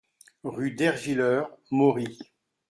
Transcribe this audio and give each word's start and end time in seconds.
Rue 0.43 0.71
d'Ervillers, 0.71 1.45
Mory 1.69 2.17